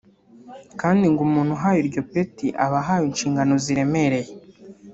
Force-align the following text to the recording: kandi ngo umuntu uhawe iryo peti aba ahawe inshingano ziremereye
kandi 0.81 1.05
ngo 1.11 1.21
umuntu 1.27 1.51
uhawe 1.57 1.79
iryo 1.83 2.01
peti 2.11 2.47
aba 2.65 2.79
ahawe 2.83 3.05
inshingano 3.11 3.53
ziremereye 3.63 4.31